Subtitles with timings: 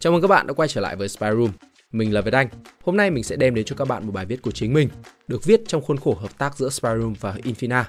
[0.00, 1.50] Chào mừng các bạn đã quay trở lại với Spy Room.
[1.92, 2.48] Mình là Việt Anh.
[2.84, 4.88] Hôm nay mình sẽ đem đến cho các bạn một bài viết của chính mình,
[5.28, 7.84] được viết trong khuôn khổ hợp tác giữa Spy Room và Infina.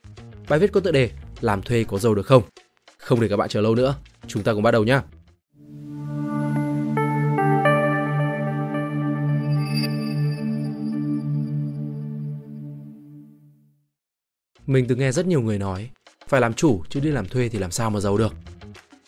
[0.49, 1.09] Bài viết có tựa đề
[1.41, 2.43] Làm thuê có giàu được không?
[2.97, 3.95] Không để các bạn chờ lâu nữa,
[4.27, 4.99] chúng ta cùng bắt đầu nhé.
[14.68, 15.89] Mình từng nghe rất nhiều người nói,
[16.28, 18.34] phải làm chủ chứ đi làm thuê thì làm sao mà giàu được.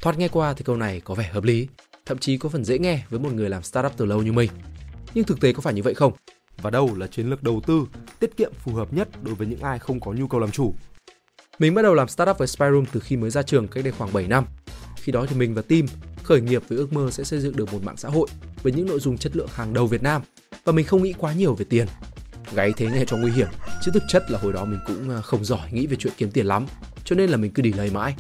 [0.02, 1.68] Thoát nghe qua thì câu này có vẻ hợp lý,
[2.12, 4.52] thậm chí có phần dễ nghe với một người làm startup từ lâu như mình.
[5.13, 6.13] Nhưng thực tế có phải như vậy không?
[6.62, 7.86] Và đâu là chiến lược đầu tư
[8.20, 10.73] tiết kiệm phù hợp nhất đối với những ai không có nhu cầu làm chủ?
[11.59, 14.13] Mình bắt đầu làm startup với Spyroom từ khi mới ra trường cách đây khoảng
[14.13, 14.45] 7 năm.
[14.95, 15.86] Khi đó thì mình và team
[16.23, 18.28] khởi nghiệp với ước mơ sẽ xây dựng được một mạng xã hội
[18.64, 20.22] với những nội dung chất lượng hàng đầu Việt Nam
[20.64, 21.88] và mình không nghĩ quá nhiều về tiền.
[22.53, 23.48] Gáy thế nghe cho nguy hiểm,
[23.81, 26.31] chứ thực chất là hồi đó mình cũng à, không giỏi nghĩ về chuyện kiếm
[26.31, 26.66] tiền lắm,
[27.03, 28.16] cho nên là mình cứ đi lấy mãi.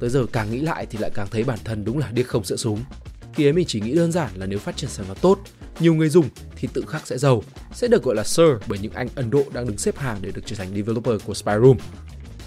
[0.00, 2.44] Tới giờ càng nghĩ lại thì lại càng thấy bản thân đúng là điếc không
[2.44, 2.84] sợ súng.
[3.34, 5.38] Khi ấy mình chỉ nghĩ đơn giản là nếu phát triển sản phẩm tốt,
[5.80, 8.92] nhiều người dùng thì tự khắc sẽ giàu, sẽ được gọi là Sir bởi những
[8.92, 11.76] anh Ấn Độ đang đứng xếp hàng để được trở thành developer của Spyroom.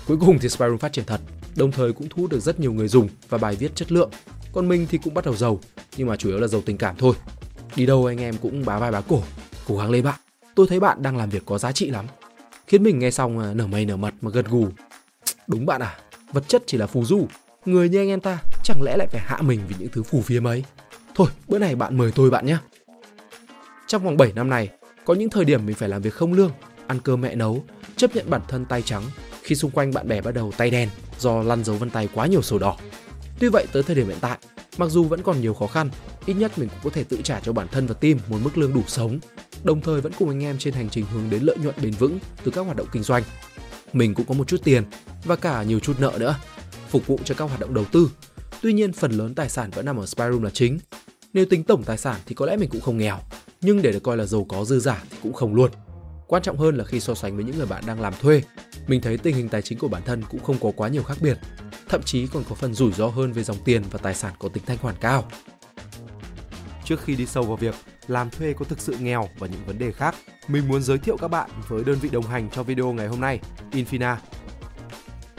[0.07, 1.21] Cuối cùng thì Spyroom phát triển thật,
[1.55, 4.09] đồng thời cũng thu hút được rất nhiều người dùng và bài viết chất lượng.
[4.53, 5.59] Còn mình thì cũng bắt đầu giàu,
[5.97, 7.15] nhưng mà chủ yếu là giàu tình cảm thôi.
[7.75, 9.21] Đi đâu anh em cũng bá vai bá cổ,
[9.67, 10.19] cố gắng lên bạn.
[10.55, 12.05] Tôi thấy bạn đang làm việc có giá trị lắm.
[12.67, 14.67] Khiến mình nghe xong à, nở mây nở mặt mà gật gù.
[15.47, 15.97] Đúng bạn à,
[16.31, 17.27] vật chất chỉ là phù du,
[17.65, 20.21] người như anh em ta chẳng lẽ lại phải hạ mình vì những thứ phù
[20.21, 20.63] phiếm ấy.
[21.15, 22.57] Thôi, bữa này bạn mời tôi bạn nhé.
[23.87, 24.69] Trong vòng 7 năm này,
[25.05, 26.51] có những thời điểm mình phải làm việc không lương,
[26.87, 27.63] ăn cơm mẹ nấu,
[27.95, 29.03] chấp nhận bản thân tay trắng
[29.43, 32.27] khi xung quanh bạn bè bắt đầu tay đen do lăn dấu vân tay quá
[32.27, 32.77] nhiều sổ đỏ.
[33.39, 34.37] Tuy vậy tới thời điểm hiện tại,
[34.77, 35.89] mặc dù vẫn còn nhiều khó khăn,
[36.25, 38.57] ít nhất mình cũng có thể tự trả cho bản thân và team một mức
[38.57, 39.19] lương đủ sống,
[39.63, 42.19] đồng thời vẫn cùng anh em trên hành trình hướng đến lợi nhuận bền vững
[42.43, 43.23] từ các hoạt động kinh doanh.
[43.93, 44.83] Mình cũng có một chút tiền
[45.23, 46.35] và cả nhiều chút nợ nữa,
[46.89, 48.09] phục vụ cho các hoạt động đầu tư.
[48.63, 50.79] Tuy nhiên phần lớn tài sản vẫn nằm ở Spyroom là chính.
[51.33, 53.19] Nếu tính tổng tài sản thì có lẽ mình cũng không nghèo,
[53.61, 55.71] nhưng để được coi là giàu có dư giả thì cũng không luôn.
[56.27, 58.41] Quan trọng hơn là khi so sánh với những người bạn đang làm thuê,
[58.87, 61.17] mình thấy tình hình tài chính của bản thân cũng không có quá nhiều khác
[61.21, 61.37] biệt,
[61.89, 64.49] thậm chí còn có phần rủi ro hơn về dòng tiền và tài sản có
[64.49, 65.29] tính thanh khoản cao.
[66.85, 67.75] Trước khi đi sâu vào việc
[68.07, 70.15] làm thuê có thực sự nghèo và những vấn đề khác,
[70.47, 73.21] mình muốn giới thiệu các bạn với đơn vị đồng hành cho video ngày hôm
[73.21, 73.39] nay,
[73.71, 74.15] Infina.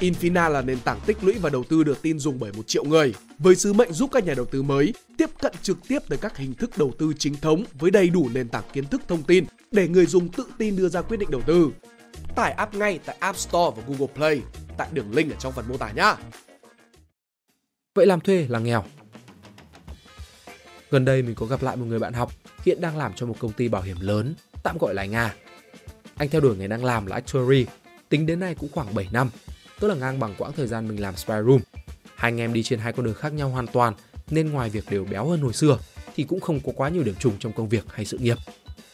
[0.05, 2.85] Infina là nền tảng tích lũy và đầu tư được tin dùng bởi một triệu
[2.85, 6.19] người, với sứ mệnh giúp các nhà đầu tư mới tiếp cận trực tiếp tới
[6.19, 9.23] các hình thức đầu tư chính thống với đầy đủ nền tảng kiến thức thông
[9.23, 11.71] tin để người dùng tự tin đưa ra quyết định đầu tư.
[12.37, 14.43] Tải app ngay tại App Store và Google Play
[14.77, 16.15] tại đường link ở trong phần mô tả nhé.
[17.95, 18.85] Vậy làm thuê là nghèo.
[20.91, 22.33] Gần đây mình có gặp lại một người bạn học
[22.65, 25.35] hiện đang làm cho một công ty bảo hiểm lớn, tạm gọi là nga.
[26.17, 27.67] Anh theo đuổi nghề đang làm là actuary,
[28.09, 29.31] tính đến nay cũng khoảng 7 năm,
[29.85, 31.61] tức là ngang bằng quãng thời gian mình làm spy room.
[32.15, 33.95] Hai anh em đi trên hai con đường khác nhau hoàn toàn,
[34.31, 35.79] nên ngoài việc đều béo hơn hồi xưa
[36.17, 38.39] thì cũng không có quá nhiều điểm trùng trong công việc hay sự nghiệp.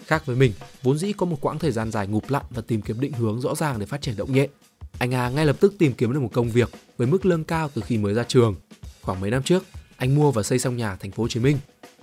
[0.07, 0.53] Khác với mình,
[0.83, 3.41] vốn dĩ có một quãng thời gian dài ngụp lặn và tìm kiếm định hướng
[3.41, 4.51] rõ ràng để phát triển động nhện.
[4.99, 7.71] Anh A ngay lập tức tìm kiếm được một công việc với mức lương cao
[7.75, 8.55] từ khi mới ra trường.
[9.03, 9.65] Khoảng mấy năm trước,
[9.97, 11.59] anh mua và xây xong nhà thành phố Hồ Chí Minh.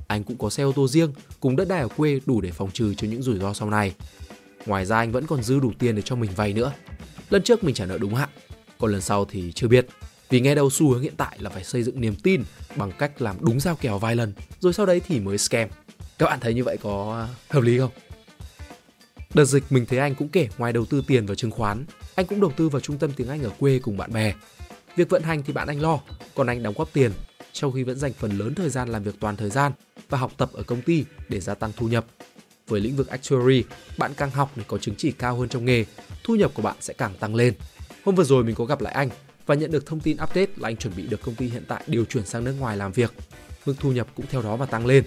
[0.07, 2.71] Anh cũng có xe ô tô riêng cùng đất đai ở quê đủ để phòng
[2.73, 3.95] trừ cho những rủi ro sau này.
[4.65, 6.73] Ngoài ra anh vẫn còn dư đủ tiền để cho mình vay nữa.
[7.29, 8.29] Lần trước mình trả nợ đúng hạn,
[8.79, 9.87] còn lần sau thì chưa biết.
[10.29, 12.43] Vì nghe đầu xu hướng hiện tại là phải xây dựng niềm tin
[12.75, 15.69] bằng cách làm đúng giao kèo vài lần, rồi sau đấy thì mới scam.
[16.17, 17.91] Các bạn thấy như vậy có hợp lý không?
[19.33, 21.85] Đợt dịch mình thấy anh cũng kể ngoài đầu tư tiền vào chứng khoán,
[22.15, 24.33] anh cũng đầu tư vào trung tâm tiếng Anh ở quê cùng bạn bè.
[24.95, 25.99] Việc vận hành thì bạn anh lo,
[26.35, 27.11] còn anh đóng góp tiền,
[27.53, 29.71] trong khi vẫn dành phần lớn thời gian làm việc toàn thời gian
[30.09, 32.05] và học tập ở công ty để gia tăng thu nhập.
[32.67, 33.63] Với lĩnh vực actuary,
[33.97, 35.85] bạn càng học để có chứng chỉ cao hơn trong nghề,
[36.23, 37.53] thu nhập của bạn sẽ càng tăng lên.
[38.07, 39.09] Hôm vừa rồi mình có gặp lại anh
[39.45, 41.83] và nhận được thông tin update là anh chuẩn bị được công ty hiện tại
[41.87, 43.13] điều chuyển sang nước ngoài làm việc.
[43.65, 45.03] Mức thu nhập cũng theo đó mà tăng lên.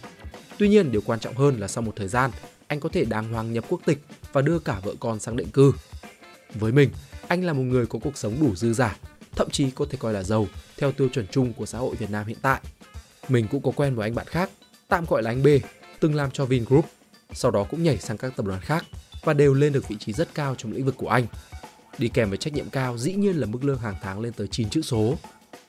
[0.58, 2.30] Tuy nhiên, điều quan trọng hơn là sau một thời gian,
[2.66, 3.98] anh có thể đàng hoàng nhập quốc tịch
[4.32, 5.72] và đưa cả vợ con sang định cư.
[6.54, 6.90] Với mình,
[7.28, 8.96] anh là một người có cuộc sống đủ dư giả,
[9.36, 10.46] thậm chí có thể coi là giàu
[10.78, 12.60] theo tiêu chuẩn chung của xã hội Việt Nam hiện tại.
[13.28, 14.50] Mình cũng có quen với anh bạn khác,
[14.88, 15.46] tạm gọi là anh B,
[16.00, 16.86] từng làm cho Vingroup,
[17.32, 18.84] sau đó cũng nhảy sang các tập đoàn khác
[19.24, 21.26] và đều lên được vị trí rất cao trong lĩnh vực của anh.
[21.98, 24.46] Đi kèm với trách nhiệm cao dĩ nhiên là mức lương hàng tháng lên tới
[24.46, 25.14] 9 chữ số.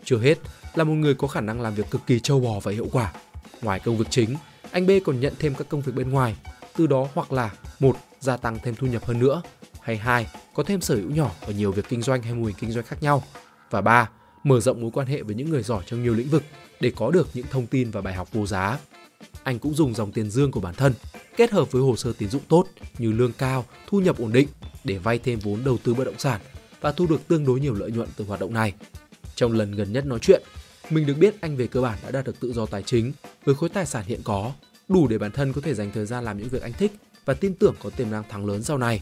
[0.04, 0.38] Chưa hết,
[0.76, 3.14] là một người có khả năng làm việc cực kỳ trâu bò và hiệu quả.
[3.62, 4.36] Ngoài công việc chính,
[4.72, 6.36] anh B còn nhận thêm các công việc bên ngoài,
[6.78, 9.42] từ đó hoặc là một gia tăng thêm thu nhập hơn nữa,
[9.82, 12.56] hay hai có thêm sở hữu nhỏ ở nhiều việc kinh doanh hay mô hình
[12.60, 13.24] kinh doanh khác nhau,
[13.70, 14.10] và ba
[14.44, 16.44] mở rộng mối quan hệ với những người giỏi trong nhiều lĩnh vực
[16.80, 18.80] để có được những thông tin và bài học vô giá.
[19.44, 20.94] Anh cũng dùng dòng tiền dương của bản thân
[21.38, 22.66] kết hợp với hồ sơ tín dụng tốt
[22.98, 24.48] như lương cao, thu nhập ổn định
[24.84, 26.42] để vay thêm vốn đầu tư bất động sản
[26.82, 28.74] và thu được tương đối nhiều lợi nhuận từ hoạt động này.
[29.36, 30.44] Trong lần gần nhất nói chuyện,
[30.92, 33.14] Mình được biết anh về cơ bản đã đạt được tự do tài chính
[33.46, 34.52] với khối tài sản hiện có,
[34.90, 36.92] đủ để bản thân có thể dành thời gian làm những việc anh thích
[37.26, 39.02] và tin tưởng có tiềm năng thắng lớn sau này.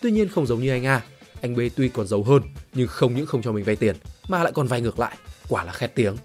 [0.00, 1.02] Tuy nhiên không giống như anh A,
[1.40, 2.42] anh B tuy còn giàu hơn
[2.74, 3.96] nhưng không những không cho mình vay tiền
[4.28, 5.16] mà lại còn vay ngược lại,
[5.48, 6.16] quả là khét tiếng.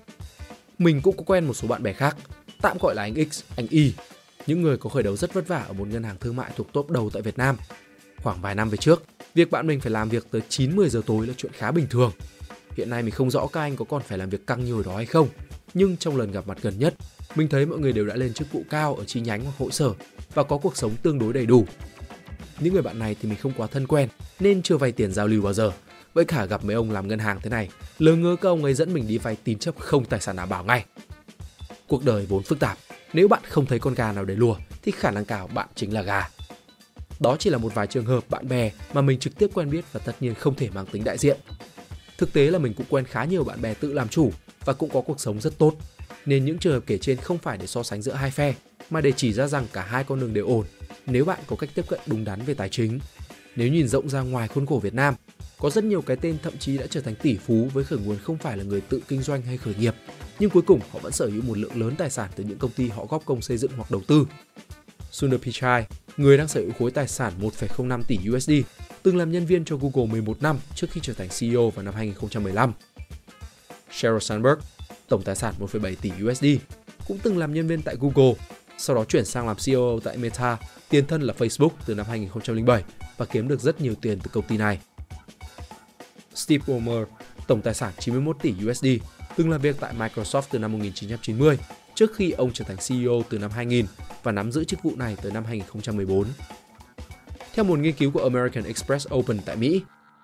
[0.79, 2.17] Mình cũng có quen một số bạn bè khác,
[2.61, 3.93] tạm gọi là anh X, anh Y,
[4.47, 6.73] những người có khởi đầu rất vất vả ở một ngân hàng thương mại thuộc
[6.73, 7.57] top đầu tại Việt Nam.
[8.23, 11.27] Khoảng vài năm về trước, việc bạn mình phải làm việc tới 9-10 giờ tối
[11.27, 12.11] là chuyện khá bình thường.
[12.77, 14.83] Hiện nay mình không rõ các anh có còn phải làm việc căng như hồi
[14.85, 15.27] đó hay không,
[15.73, 16.95] nhưng trong lần gặp mặt gần nhất,
[17.35, 19.71] mình thấy mọi người đều đã lên chức vụ cao ở chi nhánh hoặc hội
[19.71, 19.93] sở
[20.33, 21.65] và có cuộc sống tương đối đầy đủ.
[22.59, 24.09] Những người bạn này thì mình không quá thân quen
[24.39, 25.71] nên chưa vay tiền giao lưu bao giờ.
[26.13, 27.69] Với cả gặp mấy ông làm ngân hàng thế này,
[27.99, 30.49] lỡ ngơ các ông ấy dẫn mình đi vay tín chấp không tài sản đảm
[30.49, 30.85] bảo ngay.
[31.87, 32.77] Cuộc đời vốn phức tạp,
[33.13, 35.93] nếu bạn không thấy con gà nào để lùa thì khả năng cao bạn chính
[35.93, 36.29] là gà.
[37.19, 39.85] Đó chỉ là một vài trường hợp bạn bè mà mình trực tiếp quen biết
[39.91, 41.37] và tất nhiên không thể mang tính đại diện.
[42.17, 44.31] Thực tế là mình cũng quen khá nhiều bạn bè tự làm chủ
[44.65, 45.73] và cũng có cuộc sống rất tốt.
[46.25, 48.53] Nên những trường hợp kể trên không phải để so sánh giữa hai phe,
[48.89, 50.65] mà để chỉ ra rằng cả hai con đường đều ổn
[51.05, 52.99] nếu bạn có cách tiếp cận đúng đắn về tài chính.
[53.55, 55.13] Nếu nhìn rộng ra ngoài khuôn khổ Việt Nam,
[55.59, 58.17] có rất nhiều cái tên thậm chí đã trở thành tỷ phú với khởi nguồn
[58.17, 59.95] không phải là người tự kinh doanh hay khởi nghiệp,
[60.39, 62.71] nhưng cuối cùng họ vẫn sở hữu một lượng lớn tài sản từ những công
[62.71, 64.25] ty họ góp công xây dựng hoặc đầu tư.
[65.11, 65.85] Sundar Pichai,
[66.17, 68.51] người đang sở hữu khối tài sản 1,05 tỷ USD,
[69.03, 71.93] từng làm nhân viên cho Google 11 năm trước khi trở thành CEO vào năm
[71.93, 72.73] 2015.
[73.91, 74.59] Sheryl Sandberg,
[75.09, 76.45] tổng tài sản 1,7 tỷ USD,
[77.07, 78.33] cũng từng làm nhân viên tại Google,
[78.77, 80.57] sau đó chuyển sang làm CEO tại Meta,
[80.89, 82.83] tiền thân là Facebook từ năm 2007
[83.17, 84.79] và kiếm được rất nhiều tiền từ công ty này.
[86.35, 87.07] Steve Ballmer,
[87.47, 88.85] tổng tài sản 91 tỷ USD,
[89.37, 91.57] từng làm việc tại Microsoft từ năm 1990
[91.95, 93.85] trước khi ông trở thành CEO từ năm 2000
[94.23, 96.25] và nắm giữ chức vụ này tới năm 2014.
[97.53, 99.81] Theo một nghiên cứu của American Express Open tại Mỹ,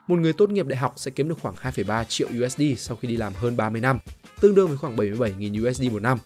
[0.08, 3.08] một người tốt nghiệp đại học sẽ kiếm được khoảng 2,3 triệu USD sau khi
[3.08, 4.00] đi làm hơn 30 năm,
[4.42, 6.18] tương đương với khoảng 77.000 USD một năm.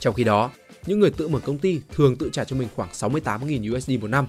[0.00, 0.50] Trong khi đó,
[0.86, 4.08] những người tự mở công ty thường tự trả cho mình khoảng 68.000 USD một
[4.08, 4.26] năm.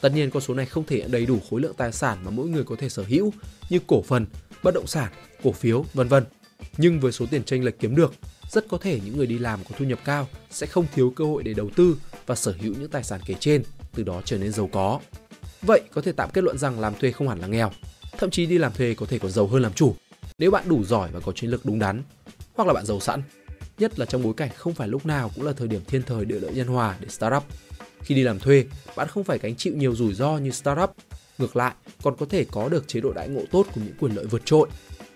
[0.00, 2.30] Tất nhiên con số này không thể hiện đầy đủ khối lượng tài sản mà
[2.30, 3.32] mỗi người có thể sở hữu
[3.70, 4.26] như cổ phần,
[4.62, 5.12] bất động sản,
[5.42, 6.24] cổ phiếu, vân vân.
[6.76, 8.14] Nhưng với số tiền tranh lệch kiếm được,
[8.50, 11.24] rất có thể những người đi làm có thu nhập cao sẽ không thiếu cơ
[11.24, 11.96] hội để đầu tư
[12.26, 13.62] và sở hữu những tài sản kể trên,
[13.94, 15.00] từ đó trở nên giàu có.
[15.62, 17.70] Vậy có thể tạm kết luận rằng làm thuê không hẳn là nghèo,
[18.18, 19.94] thậm chí đi làm thuê có thể còn giàu hơn làm chủ
[20.38, 22.02] nếu bạn đủ giỏi và có chiến lược đúng đắn,
[22.54, 23.22] hoặc là bạn giàu sẵn.
[23.78, 26.24] Nhất là trong bối cảnh không phải lúc nào cũng là thời điểm thiên thời
[26.24, 27.44] địa lợi nhân hòa để startup.
[28.00, 28.64] Khi đi làm thuê,
[28.96, 30.90] bạn không phải gánh chịu nhiều rủi ro như startup.
[31.38, 34.16] Ngược lại, còn có thể có được chế độ đãi ngộ tốt cùng những quyền
[34.16, 34.68] lợi vượt trội.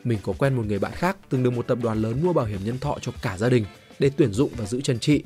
[0.05, 2.47] Mình có quen một người bạn khác từng được một tập đoàn lớn mua bảo
[2.47, 3.65] hiểm nhân thọ cho cả gia đình
[3.99, 5.23] để tuyển dụng và giữ chân trị.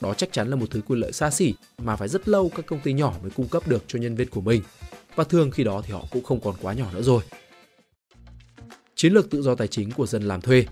[0.00, 2.66] Đó chắc chắn là một thứ quyền lợi xa xỉ mà phải rất lâu các
[2.66, 4.62] công ty nhỏ mới cung cấp được cho nhân viên của mình.
[5.14, 7.22] Và thường khi đó thì họ cũng không còn quá nhỏ nữa rồi.
[8.94, 10.66] Chiến lược tự do tài chính của dân làm thuê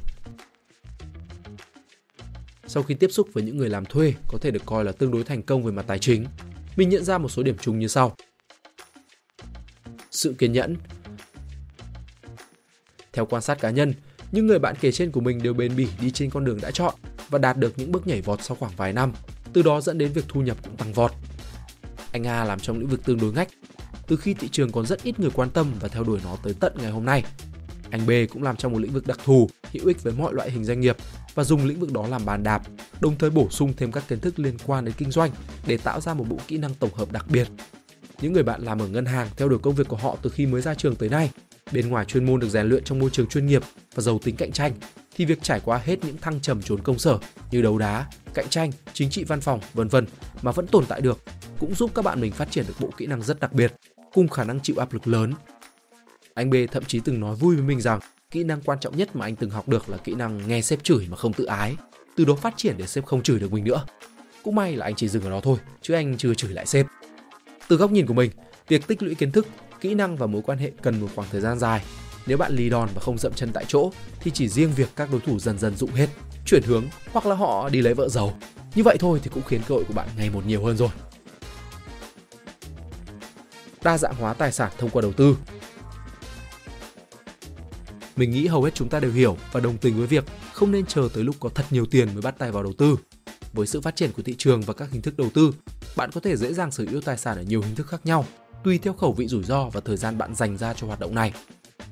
[2.74, 5.10] sau khi tiếp xúc với những người làm thuê có thể được coi là tương
[5.10, 6.26] đối thành công về mặt tài chính,
[6.76, 8.16] mình nhận ra một số điểm chung như sau.
[10.10, 10.76] Sự kiên nhẫn
[13.14, 13.94] theo quan sát cá nhân,
[14.32, 16.70] những người bạn kể trên của mình đều bền bỉ đi trên con đường đã
[16.70, 16.94] chọn
[17.28, 19.12] và đạt được những bước nhảy vọt sau khoảng vài năm,
[19.52, 21.12] từ đó dẫn đến việc thu nhập cũng tăng vọt.
[22.12, 23.48] Anh A làm trong lĩnh vực tương đối ngách,
[24.06, 26.54] từ khi thị trường còn rất ít người quan tâm và theo đuổi nó tới
[26.60, 27.24] tận ngày hôm nay.
[27.90, 30.50] Anh B cũng làm trong một lĩnh vực đặc thù, hữu ích với mọi loại
[30.50, 30.96] hình doanh nghiệp
[31.34, 32.62] và dùng lĩnh vực đó làm bàn đạp,
[33.00, 35.30] đồng thời bổ sung thêm các kiến thức liên quan đến kinh doanh
[35.66, 37.48] để tạo ra một bộ kỹ năng tổng hợp đặc biệt.
[38.20, 40.46] Những người bạn làm ở ngân hàng theo đuổi công việc của họ từ khi
[40.46, 41.30] mới ra trường tới nay,
[41.72, 43.62] bên ngoài chuyên môn được rèn luyện trong môi trường chuyên nghiệp
[43.94, 44.72] và giàu tính cạnh tranh,
[45.16, 47.18] thì việc trải qua hết những thăng trầm trốn công sở
[47.50, 50.06] như đấu đá, cạnh tranh, chính trị văn phòng, vân vân
[50.42, 51.18] mà vẫn tồn tại được
[51.58, 53.72] cũng giúp các bạn mình phát triển được bộ kỹ năng rất đặc biệt,
[54.12, 55.32] cùng khả năng chịu áp lực lớn.
[56.34, 59.16] Anh B thậm chí từng nói vui với mình rằng kỹ năng quan trọng nhất
[59.16, 61.76] mà anh từng học được là kỹ năng nghe sếp chửi mà không tự ái
[62.16, 63.84] từ đó phát triển để sếp không chửi được mình nữa
[64.42, 66.86] cũng may là anh chỉ dừng ở đó thôi chứ anh chưa chửi lại sếp
[67.68, 68.30] từ góc nhìn của mình
[68.68, 69.46] việc tích lũy kiến thức
[69.84, 71.84] kỹ năng và mối quan hệ cần một khoảng thời gian dài.
[72.26, 75.08] Nếu bạn lì đòn và không dậm chân tại chỗ thì chỉ riêng việc các
[75.12, 76.08] đối thủ dần dần dụng hết
[76.46, 78.38] chuyển hướng hoặc là họ đi lấy vợ giàu.
[78.74, 80.88] Như vậy thôi thì cũng khiến cơ hội của bạn ngày một nhiều hơn rồi.
[83.82, 85.36] Đa dạng hóa tài sản thông qua đầu tư.
[88.16, 90.86] Mình nghĩ hầu hết chúng ta đều hiểu và đồng tình với việc không nên
[90.86, 92.96] chờ tới lúc có thật nhiều tiền mới bắt tay vào đầu tư.
[93.52, 95.52] Với sự phát triển của thị trường và các hình thức đầu tư,
[95.96, 98.24] bạn có thể dễ dàng sở hữu tài sản ở nhiều hình thức khác nhau,
[98.64, 101.14] tùy theo khẩu vị rủi ro và thời gian bạn dành ra cho hoạt động
[101.14, 101.32] này.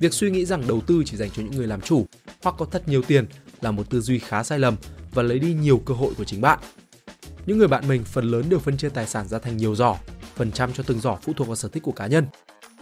[0.00, 2.06] Việc suy nghĩ rằng đầu tư chỉ dành cho những người làm chủ
[2.42, 3.26] hoặc có thật nhiều tiền
[3.60, 4.76] là một tư duy khá sai lầm
[5.12, 6.58] và lấy đi nhiều cơ hội của chính bạn.
[7.46, 9.96] Những người bạn mình phần lớn đều phân chia tài sản ra thành nhiều giỏ,
[10.34, 12.26] phần trăm cho từng giỏ phụ thuộc vào sở thích của cá nhân.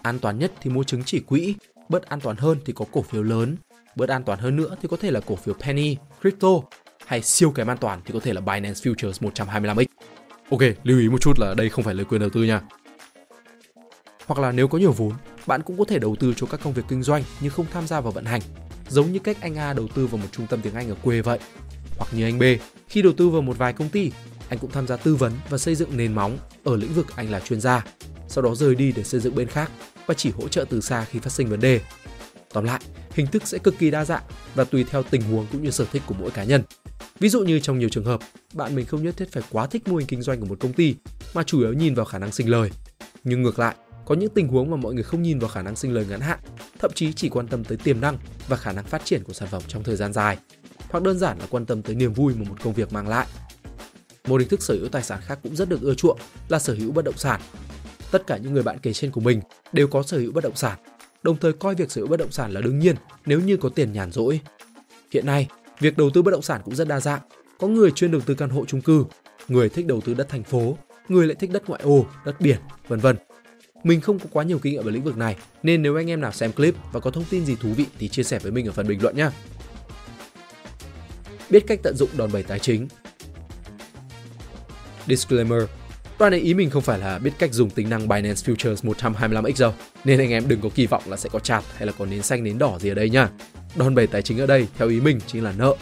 [0.03, 1.55] An toàn nhất thì mua chứng chỉ quỹ
[1.89, 3.57] bớt an toàn hơn thì có cổ phiếu lớn,
[3.97, 6.49] bớt an toàn hơn nữa thì có thể là cổ phiếu penny, crypto
[7.07, 9.87] hay siêu kém an toàn thì có thể là Binance Futures 125x.
[10.51, 12.61] Ok, lưu ý một chút là đây không phải lời khuyên đầu tư nha.
[14.31, 15.13] Hoặc là nếu có nhiều vốn,
[15.47, 17.87] bạn cũng có thể đầu tư cho các công việc kinh doanh nhưng không tham
[17.87, 18.41] gia vào vận hành,
[18.89, 21.21] giống như cách anh A đầu tư vào một trung tâm tiếng Anh ở quê
[21.21, 21.39] vậy.
[21.99, 22.43] Hoặc như anh B,
[22.89, 24.13] khi đầu tư vào một vài công ty,
[24.49, 27.31] anh cũng tham gia tư vấn và xây dựng nền móng ở lĩnh vực anh
[27.31, 27.85] là chuyên gia,
[28.29, 29.73] sau đó rời đi để xây dựng bên khác
[30.07, 31.81] và chỉ hỗ trợ từ xa khi phát sinh vấn đề.
[32.53, 32.81] Tóm lại,
[33.15, 34.23] hình thức sẽ cực kỳ đa dạng
[34.55, 36.63] và tùy theo tình huống cũng như sở thích của mỗi cá nhân.
[37.21, 38.21] Ví dụ như trong nhiều trường hợp,
[38.55, 40.73] bạn mình không nhất thiết phải quá thích mô hình kinh doanh của một công
[40.73, 40.95] ty
[41.35, 42.71] mà chủ yếu nhìn vào khả năng sinh lời.
[43.25, 45.77] Nhưng ngược lại, có những tình huống mà mọi người không nhìn vào khả năng
[45.77, 46.39] sinh lời ngắn hạn,
[46.79, 49.49] thậm chí chỉ quan tâm tới tiềm năng và khả năng phát triển của sản
[49.49, 50.39] phẩm trong thời gian dài,
[50.91, 53.27] hoặc đơn giản là quan tâm tới niềm vui mà một công việc mang lại.
[54.29, 56.75] Một hình thức sở hữu tài sản khác cũng rất được ưa chuộng là sở
[56.75, 57.41] hữu bất động sản.
[58.11, 59.41] Tất cả những người bạn kể trên của mình
[59.73, 60.79] đều có sở hữu bất động sản,
[61.23, 63.69] đồng thời coi việc sở hữu bất động sản là đương nhiên nếu như có
[63.69, 64.41] tiền nhàn rỗi.
[65.13, 65.49] Hiện nay,
[65.81, 67.21] việc đầu tư bất động sản cũng rất đa dạng.
[67.59, 69.05] Có người chuyên đầu tư căn hộ chung cư,
[69.49, 70.79] người thích đầu tư đất thành phố,
[71.09, 73.17] người lại thích đất ngoại ô, đất biển, vân vân.
[73.85, 76.21] Mình không có quá nhiều kinh nghiệm về lĩnh vực này, nên nếu anh em
[76.21, 78.67] nào xem clip và có thông tin gì thú vị thì chia sẻ với mình
[78.67, 79.29] ở phần bình luận nhé.
[81.51, 82.89] Biết cách tận dụng đòn bẩy tài chính
[85.07, 85.63] Disclaimer
[86.19, 89.53] Đoạn này ý mình không phải là biết cách dùng tính năng Binance Futures 125x
[89.61, 92.07] đâu, nên anh em đừng có kỳ vọng là sẽ có chạt hay là có
[92.07, 93.31] nến xanh nến đỏ gì ở đây nha.
[93.77, 95.75] Đòn bẩy tài chính ở đây, theo ý mình, chính là nợ.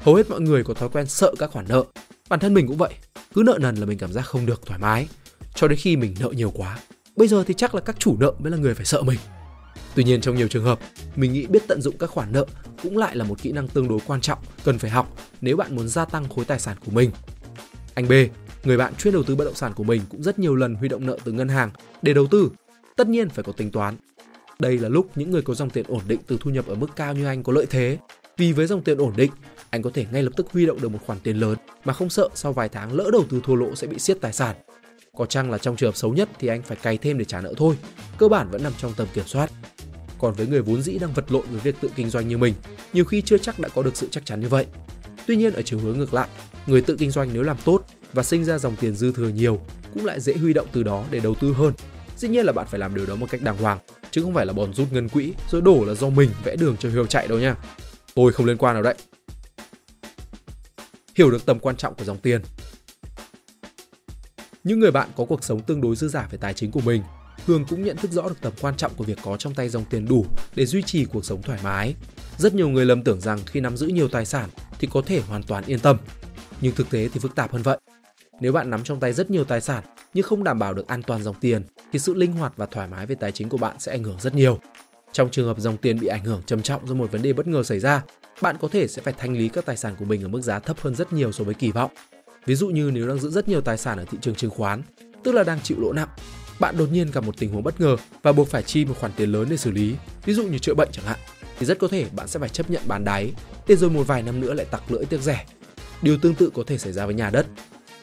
[0.00, 1.84] Hầu hết mọi người có thói quen sợ các khoản nợ.
[2.28, 2.94] Bản thân mình cũng vậy,
[3.34, 5.08] cứ nợ nần là mình cảm giác không được thoải mái,
[5.54, 6.78] cho đến khi mình nợ nhiều quá.
[7.16, 9.18] Bây giờ thì chắc là các chủ nợ mới là người phải sợ mình.
[9.94, 10.78] Tuy nhiên trong nhiều trường hợp,
[11.16, 12.46] mình nghĩ biết tận dụng các khoản nợ
[12.82, 15.76] cũng lại là một kỹ năng tương đối quan trọng cần phải học nếu bạn
[15.76, 17.10] muốn gia tăng khối tài sản của mình.
[17.94, 18.12] Anh B,
[18.64, 20.88] người bạn chuyên đầu tư bất động sản của mình cũng rất nhiều lần huy
[20.88, 21.70] động nợ từ ngân hàng
[22.02, 22.50] để đầu tư.
[22.96, 23.96] Tất nhiên phải có tính toán.
[24.58, 26.90] Đây là lúc những người có dòng tiền ổn định từ thu nhập ở mức
[26.96, 27.98] cao như anh có lợi thế.
[28.36, 29.32] Vì với dòng tiền ổn định,
[29.70, 32.10] anh có thể ngay lập tức huy động được một khoản tiền lớn mà không
[32.10, 34.56] sợ sau vài tháng lỡ đầu tư thua lỗ sẽ bị siết tài sản.
[35.16, 37.40] Có chăng là trong trường hợp xấu nhất thì anh phải cày thêm để trả
[37.40, 37.76] nợ thôi,
[38.18, 39.50] cơ bản vẫn nằm trong tầm kiểm soát.
[40.18, 42.54] Còn với người vốn dĩ đang vật lộn với việc tự kinh doanh như mình,
[42.92, 44.66] nhiều khi chưa chắc đã có được sự chắc chắn như vậy.
[45.26, 46.28] Tuy nhiên ở chiều hướng ngược lại,
[46.66, 49.60] người tự kinh doanh nếu làm tốt và sinh ra dòng tiền dư thừa nhiều
[49.94, 51.72] cũng lại dễ huy động từ đó để đầu tư hơn.
[52.16, 53.78] Dĩ nhiên là bạn phải làm điều đó một cách đàng hoàng,
[54.10, 56.76] chứ không phải là bòn rút ngân quỹ rồi đổ là do mình vẽ đường
[56.76, 57.56] cho Hiếu chạy đâu nha.
[58.14, 58.94] Tôi không liên quan nào đấy.
[61.14, 62.40] Hiểu được tầm quan trọng của dòng tiền.
[64.66, 67.02] Những người bạn có cuộc sống tương đối dư giả về tài chính của mình
[67.46, 69.84] Hương cũng nhận thức rõ được tầm quan trọng của việc có trong tay dòng
[69.90, 71.94] tiền đủ để duy trì cuộc sống thoải mái.
[72.38, 75.20] Rất nhiều người lầm tưởng rằng khi nắm giữ nhiều tài sản thì có thể
[75.20, 75.96] hoàn toàn yên tâm.
[76.60, 77.78] Nhưng thực tế thì phức tạp hơn vậy.
[78.40, 81.02] Nếu bạn nắm trong tay rất nhiều tài sản nhưng không đảm bảo được an
[81.02, 83.76] toàn dòng tiền thì sự linh hoạt và thoải mái về tài chính của bạn
[83.78, 84.58] sẽ ảnh hưởng rất nhiều.
[85.12, 87.46] Trong trường hợp dòng tiền bị ảnh hưởng trầm trọng do một vấn đề bất
[87.46, 88.02] ngờ xảy ra,
[88.42, 90.58] bạn có thể sẽ phải thanh lý các tài sản của mình ở mức giá
[90.58, 91.90] thấp hơn rất nhiều so với kỳ vọng.
[92.46, 94.82] Ví dụ như nếu đang giữ rất nhiều tài sản ở thị trường chứng khoán,
[95.22, 96.08] tức là đang chịu lỗ nặng,
[96.60, 99.12] bạn đột nhiên gặp một tình huống bất ngờ và buộc phải chi một khoản
[99.16, 101.18] tiền lớn để xử lý, ví dụ như chữa bệnh chẳng hạn,
[101.58, 103.32] thì rất có thể bạn sẽ phải chấp nhận bán đáy,
[103.68, 105.46] để rồi một vài năm nữa lại tặc lưỡi tiếc rẻ.
[106.02, 107.46] Điều tương tự có thể xảy ra với nhà đất.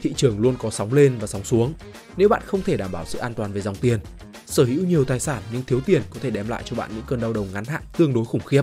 [0.02, 1.74] Thị trường luôn có sóng lên và sóng xuống.
[2.18, 4.00] Nếu bạn không thể đảm bảo sự an toàn về dòng tiền,
[4.46, 7.04] sở hữu nhiều tài sản nhưng thiếu tiền có thể đem lại cho bạn những
[7.08, 8.62] cơn đau đầu ngắn hạn tương đối khủng khiếp.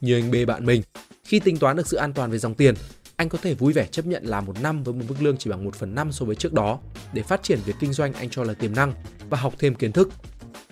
[0.00, 0.82] Như anh B bạn mình,
[1.24, 2.74] khi tính toán được sự an toàn về dòng tiền,
[3.16, 5.50] anh có thể vui vẻ chấp nhận làm một năm với một mức lương chỉ
[5.50, 6.78] bằng 1 phần năm so với trước đó
[7.12, 8.92] để phát triển việc kinh doanh anh cho là tiềm năng
[9.30, 10.08] và học thêm kiến thức.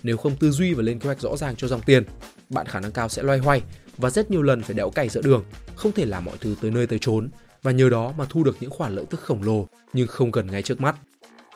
[0.02, 2.04] Nếu không tư duy và lên kế hoạch rõ ràng cho dòng tiền,
[2.48, 3.62] bạn khả năng cao sẽ loay hoay
[3.96, 5.44] và rất nhiều lần phải đẽo cày giữa đường,
[5.74, 7.28] không thể làm mọi thứ tới nơi tới chốn
[7.62, 10.46] và nhờ đó mà thu được những khoản lợi tức khổng lồ nhưng không cần
[10.46, 10.96] ngay trước mắt.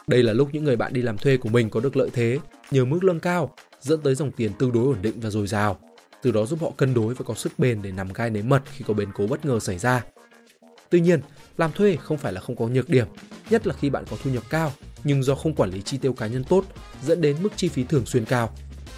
[0.07, 2.39] Đây là lúc những người bạn đi làm thuê của mình có được lợi thế
[2.71, 5.79] nhờ mức lương cao dẫn tới dòng tiền tương đối ổn định và dồi dào,
[6.23, 8.63] từ đó giúp họ cân đối và có sức bền để nằm gai nếm mật
[8.73, 10.05] khi có biến cố bất ngờ xảy ra.
[10.91, 11.21] Tuy nhiên,
[11.57, 13.07] làm thuê không phải là không có nhược điểm,
[13.51, 14.73] nhất là khi bạn có thu nhập cao
[15.05, 16.65] nhưng do không quản lý chi tiêu cá nhân tốt
[17.03, 18.55] dẫn đến mức chi phí thường xuyên cao.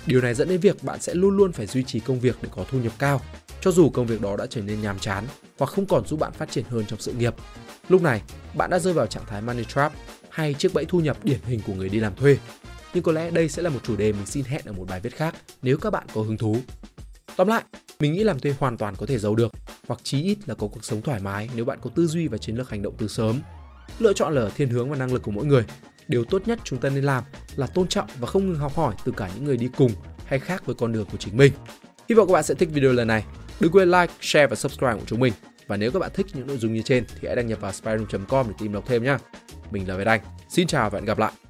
[0.06, 2.48] Điều này dẫn đến việc bạn sẽ luôn luôn phải duy trì công việc để
[2.52, 3.20] có thu nhập cao,
[3.60, 5.24] cho dù công việc đó đã trở nên nhàm chán
[5.58, 7.34] hoặc không còn giúp bạn phát triển hơn trong sự nghiệp.
[7.88, 8.22] Lúc này,
[8.54, 9.92] bạn đã rơi vào trạng thái money trap
[10.30, 12.38] hay chiếc bẫy thu nhập điển hình của người đi làm thuê.
[12.94, 15.00] Nhưng có lẽ đây sẽ là một chủ đề mình xin hẹn ở một bài
[15.00, 16.56] viết khác nếu các bạn có hứng thú.
[17.36, 17.62] Tóm lại,
[18.00, 19.52] mình nghĩ làm thuê hoàn toàn có thể giàu được,
[19.88, 22.38] hoặc chí ít là có cuộc sống thoải mái nếu bạn có tư duy và
[22.38, 23.40] chiến lược hành động từ sớm.
[23.98, 25.64] Lựa chọn là thiên hướng và năng lực của mỗi người.
[26.08, 27.24] Điều tốt nhất chúng ta nên làm
[27.56, 29.92] là tôn trọng và không ngừng học hỏi từ cả những người đi cùng
[30.24, 31.52] hay khác với con đường của chính mình.
[32.08, 33.24] Hy vọng các bạn sẽ thích video lần này.
[33.60, 35.32] Đừng quên like, share và subscribe của chúng mình.
[35.66, 37.72] Và nếu các bạn thích những nội dung như trên thì hãy đăng nhập vào
[37.72, 39.16] spyroom.com để tìm đọc thêm nhé.
[39.70, 40.20] Mình là Việt Anh.
[40.48, 41.47] Xin chào và hẹn gặp lại.